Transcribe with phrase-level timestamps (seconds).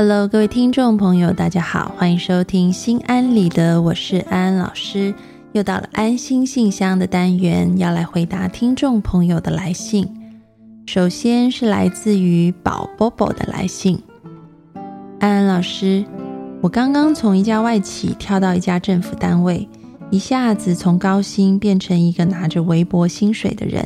[0.00, 5.12] Hello，各位听众朋友，大家好，欢迎收听心安理得，我是安安老师。
[5.50, 10.08] 又到了安心信箱的单元，要来回答听众朋友的来信。
[10.86, 14.00] 首先是来自于宝宝宝的来信，
[15.18, 16.04] 安安老师，
[16.60, 19.68] 我刚刚从一家外企跳到一家政府单位，
[20.10, 23.84] 一下子从高薪变成一个拿着微薄薪水的人，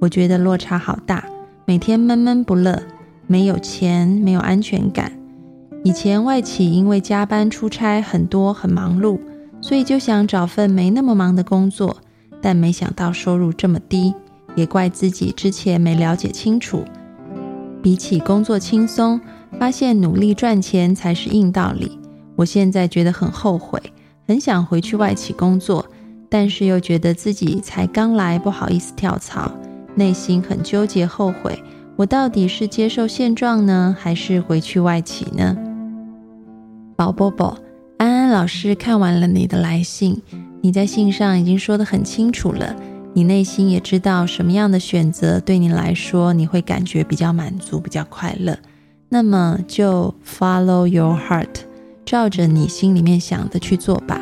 [0.00, 1.24] 我觉得落差好大，
[1.64, 2.80] 每天闷闷不乐，
[3.26, 5.17] 没有钱，没有安全感。
[5.84, 9.18] 以前外企因为加班出差很多，很忙碌，
[9.60, 11.96] 所以就想找份没那么忙的工作，
[12.42, 14.12] 但没想到收入这么低，
[14.54, 16.84] 也怪自己之前没了解清楚。
[17.80, 19.20] 比起工作轻松，
[19.58, 21.98] 发现努力赚钱才是硬道理。
[22.34, 23.80] 我现在觉得很后悔，
[24.26, 25.86] 很想回去外企工作，
[26.28, 29.50] 但是又觉得自己才刚来，不好意思跳槽，
[29.94, 31.62] 内心很纠结，后悔。
[31.96, 35.56] 我到底是接受现状呢，还是回去外企呢？
[36.98, 37.56] 宝宝宝，
[37.98, 40.20] 安安老师看完了你的来信，
[40.60, 42.74] 你在信上已经说得很清楚了，
[43.12, 48.58] 你内心也知道什么样的选择对你来说你会感觉比较满足、比较快乐。
[49.08, 51.46] 那么就 follow your heart，
[52.04, 54.20] 照着你心里面想的去做吧。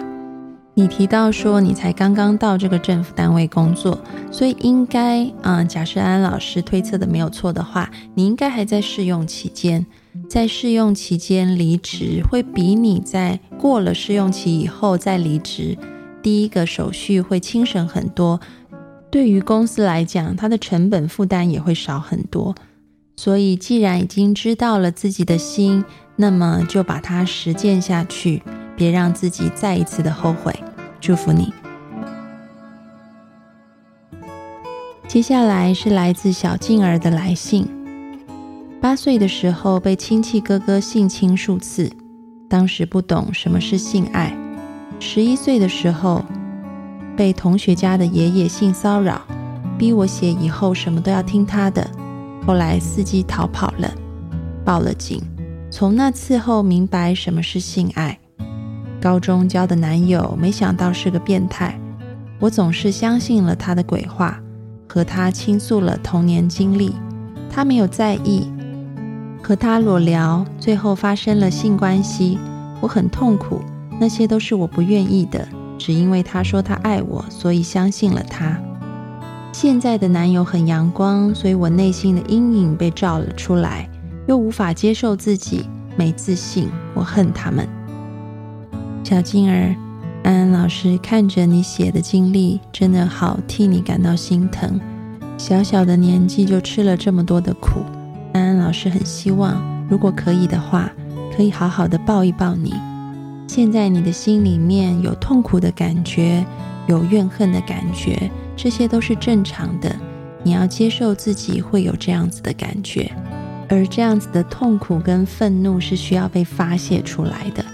[0.75, 3.99] 你提到说你才刚刚到这个政府单位工作，
[4.31, 9.87] 所以应该啊，假设安安老师推测的没有错的话，你应该还在试用期间。
[10.29, 15.77] 在试用期间离职，会比你在过了试用期以后再离职，
[16.23, 18.41] 第一个手续会轻省很多。
[19.11, 22.55] 对于公司来讲，它的成本负担也会少很多。
[23.17, 25.85] 所以，既然已经知道了自己的心，
[26.17, 28.43] 那么就把它实践下去，
[28.77, 30.55] 别让自己再一次的后悔。
[31.01, 31.66] 祝福你。
[35.17, 37.67] 接下来是来自小静儿的来信。
[38.83, 41.91] 八岁的时候被亲戚哥哥性侵数次，
[42.51, 44.37] 当时不懂什么是性爱。
[45.01, 46.23] 十一岁的时候
[47.17, 49.23] 被同学家的爷爷性骚扰，
[49.79, 51.91] 逼我写以后什么都要听他的。
[52.47, 53.91] 后来伺机逃跑了，
[54.67, 55.19] 报了警。
[55.71, 58.19] 从那次后明白什么是性爱。
[59.01, 61.81] 高中交的男友没想到是个变态，
[62.39, 64.39] 我总是相信了他的鬼话，
[64.87, 66.95] 和他倾诉了童年经历，
[67.51, 68.51] 他没有在意。
[69.43, 72.39] 和他裸聊，最后发生了性关系，
[72.81, 73.61] 我很痛苦。
[73.99, 75.47] 那些都是我不愿意的，
[75.79, 78.59] 只因为他说他爱我，所以相信了他。
[79.53, 83.89] 现在的男友很阳光，所以我内心的阴影被照了出来，
[84.27, 85.65] 又无法接受自己，
[85.97, 86.69] 没自信。
[86.93, 87.67] 我恨他们。
[89.03, 89.75] 小静儿，
[90.27, 94.81] 安安老师看着你写的经历，真的好替你感到心疼。
[95.39, 97.83] 小小的年纪就吃了这么多的苦。
[98.33, 100.91] 安安老师很希望，如果可以的话，
[101.37, 102.75] 可以好好的抱一抱你。
[103.47, 106.45] 现在你的心里面有痛苦的感觉，
[106.89, 109.95] 有怨恨的感觉，这些都是正常的。
[110.43, 113.09] 你要接受自己会有这样子的感觉，
[113.69, 117.65] 而这样子的痛苦跟愤怒是需要被发泄出来的。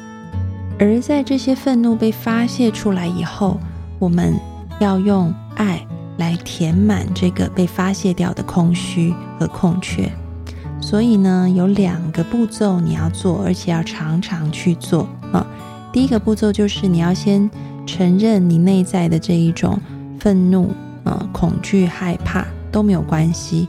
[0.78, 3.58] 而在这些愤怒被发泄出来以后，
[3.98, 4.34] 我们
[4.80, 10.10] 要用爱来填满这个被发泄掉的空虚和空缺。
[10.80, 15.46] 所以呢，有两个步骤你要做，而且要常常去做啊。
[15.92, 17.48] 第一个步骤就是你要先
[17.86, 19.78] 承认你内在的这一种
[20.18, 20.72] 愤怒、
[21.04, 23.68] 啊恐惧、害怕都没有关系，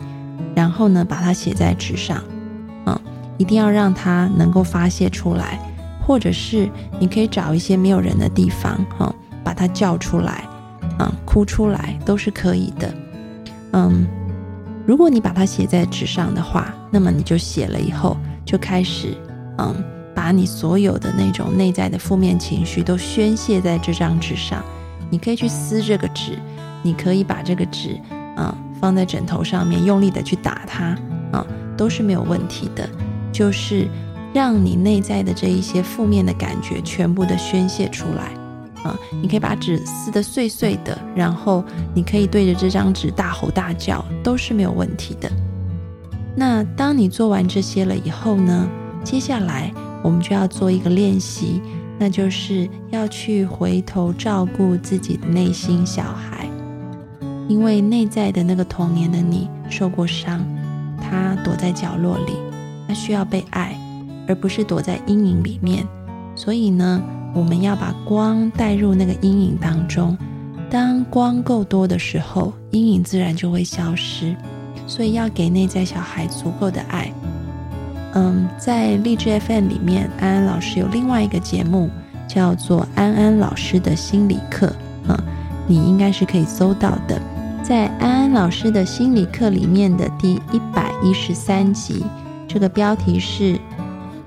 [0.56, 2.24] 然后呢，把它写在纸上，
[2.86, 3.00] 啊，
[3.38, 5.60] 一定要让它能够发泄出来，
[6.06, 6.70] 或者是
[7.00, 10.48] 你可以找一些没有人的地方，哈，把它叫出来，
[11.00, 12.94] 啊，哭出来都是可以的，
[13.72, 14.06] 嗯。
[14.86, 19.16] 如果你把它写在纸上的话，那么你就写了以后就开始，
[19.58, 19.74] 嗯，
[20.14, 24.62] 把你所有的那种内在的负面情绪都宣泄在这张纸上。
[25.10, 26.38] 你可以去撕这个纸，
[26.82, 27.98] 你可以把这个纸，
[28.36, 30.98] 啊，放在枕头上面，用力的去打它，
[31.32, 31.48] 啊，
[31.78, 32.86] 都是没有问题的。
[33.32, 33.88] 就是
[34.34, 38.32] 让你内在的这一些负面的感觉全部的宣泄出来。
[38.84, 41.64] 啊，你可以把纸撕得碎碎的，然后
[41.94, 45.32] 你可以对着这张纸大吼大叫，都是没有问题的。
[46.36, 48.68] 那当你做完这些了以后呢？
[49.04, 49.70] 接下来
[50.02, 51.62] 我们就要做一个练习，
[52.00, 56.48] 那就是要去回头照顾自己的内心小孩，
[57.50, 60.42] 因为内在的那个童年的你受过伤，
[61.02, 62.34] 他躲在角落里，
[62.88, 63.78] 他需要被爱，
[64.28, 65.86] 而不是躲在阴影里面。
[66.36, 67.02] 所以呢？
[67.36, 70.16] 我们要把光带入那个阴影当中，
[70.70, 74.36] 当光够多的时候，阴影自然就会消失。
[74.86, 77.12] 所以要给内在小孩足够的爱。
[78.14, 81.90] 嗯，在励志 FM 里面，安安老师有另外一个节目
[82.28, 84.72] 叫做安安老师的心理课，
[85.08, 85.18] 嗯，
[85.66, 87.20] 你应该是可以搜到的。
[87.64, 92.04] 在安安老师的心理课里面的第一百一十三集，
[92.48, 93.60] 这个标题是“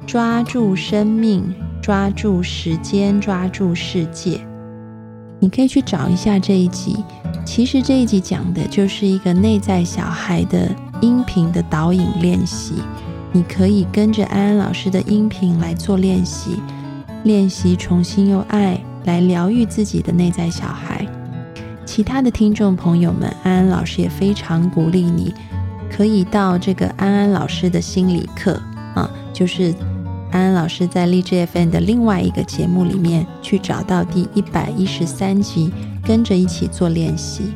[0.07, 4.41] 抓住生命，抓住时间，抓住世界”。
[5.41, 6.97] 你可以去找一下这一集。
[7.45, 10.71] 其实这一集讲的就是一个内在小孩的
[11.01, 12.75] 音频的导引练习。
[13.33, 16.63] 你可以跟着安安老师的音频来做练习，
[17.25, 21.05] 练习重新用爱来疗愈自己的内在小孩。
[21.85, 25.35] 其他的听众朋友们，安安老师也非常鼓励你，
[25.91, 28.61] 可以到这个安安老师的心理课
[28.95, 29.75] 啊，就是
[30.31, 35.73] 安安老师在励志 FM 的另外一个节目里面去找到第一百一十三集，
[36.05, 37.53] 跟着一起做练习。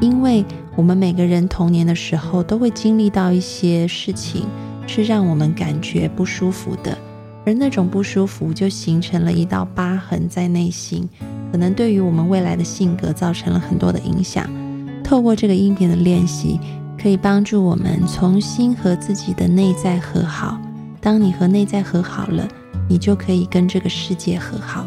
[0.00, 0.44] 因为
[0.76, 4.46] 我们每个人童年的时候都会经历到一些事情，
[4.86, 6.96] 是让我们感觉不舒服的，
[7.46, 11.08] 而那种不舒服就形成了一道疤痕在内心。
[11.52, 14.48] 可能对于我们未来的性格造成了很多的影响。
[15.02, 16.58] 透过这个音频的练习，
[17.00, 20.60] 可以帮助我们重新和自己的内在和好。
[21.00, 22.46] 当你和内在和好了，
[22.88, 24.86] 你就可以跟这个世界和好。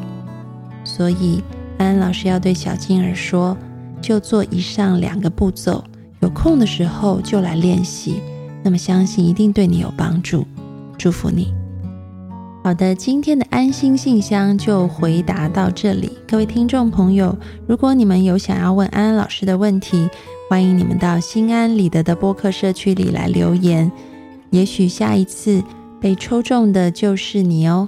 [0.84, 1.42] 所以，
[1.78, 3.58] 安安老师要对小静儿说：
[4.02, 5.84] 就做以上两个步骤，
[6.20, 8.22] 有空的时候就来练习。
[8.62, 10.46] 那么，相信一定对你有帮助。
[10.98, 11.54] 祝福你。
[12.64, 16.12] 好的，今天的安心信箱就回答到这里。
[16.28, 17.36] 各位听众朋友，
[17.68, 20.08] 如果你们有想要问安安老师的问题，
[20.50, 23.92] 欢迎你们到心安理得的播客社区里来留言。
[24.52, 25.62] 也许下一次
[26.04, 27.88] 被抽中的就是你哦。